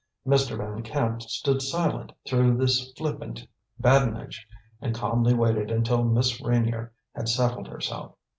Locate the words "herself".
7.67-8.15